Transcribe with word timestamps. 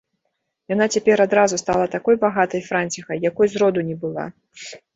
Яна 0.73 0.87
цяпер 0.97 1.17
адразу 1.25 1.59
стала 1.63 1.85
такой 1.97 2.15
багатай 2.25 2.61
франціхай, 2.73 3.23
якой 3.31 3.47
з 3.55 3.65
роду 3.65 3.87
не 3.95 4.03
была. 4.05 4.25